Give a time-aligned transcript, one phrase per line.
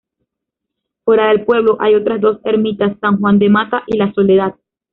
[1.05, 4.55] Fuera del pueblo hay otras dos ermitas: San Juan de Mata y La Soledad.